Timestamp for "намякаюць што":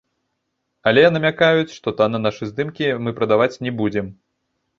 1.17-1.93